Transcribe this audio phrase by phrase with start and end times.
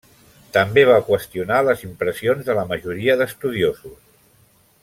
[0.55, 3.99] També va qüestionar les impressions de la majoria d'estudiosos.